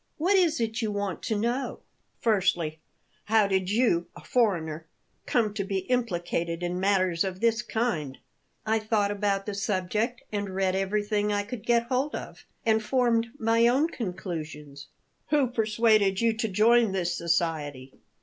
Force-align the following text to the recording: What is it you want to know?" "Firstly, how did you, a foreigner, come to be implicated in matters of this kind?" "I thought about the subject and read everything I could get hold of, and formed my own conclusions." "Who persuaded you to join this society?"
What 0.17 0.35
is 0.35 0.59
it 0.59 0.81
you 0.81 0.91
want 0.91 1.21
to 1.21 1.37
know?" 1.37 1.81
"Firstly, 2.19 2.79
how 3.25 3.45
did 3.45 3.69
you, 3.69 4.07
a 4.15 4.23
foreigner, 4.23 4.87
come 5.27 5.53
to 5.53 5.63
be 5.63 5.81
implicated 5.91 6.63
in 6.63 6.79
matters 6.79 7.23
of 7.23 7.39
this 7.39 7.61
kind?" 7.61 8.17
"I 8.65 8.79
thought 8.79 9.11
about 9.11 9.45
the 9.45 9.53
subject 9.53 10.23
and 10.31 10.55
read 10.55 10.75
everything 10.75 11.31
I 11.31 11.43
could 11.43 11.67
get 11.67 11.83
hold 11.83 12.15
of, 12.15 12.45
and 12.65 12.81
formed 12.83 13.27
my 13.37 13.67
own 13.67 13.89
conclusions." 13.89 14.87
"Who 15.27 15.45
persuaded 15.45 16.19
you 16.19 16.33
to 16.33 16.47
join 16.47 16.93
this 16.93 17.13
society?" 17.15 17.93